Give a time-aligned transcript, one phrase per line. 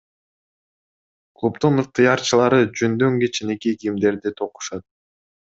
[1.41, 4.89] Клубдун ыктыярчылары жүндөн кичинекей кийимдерди токушат.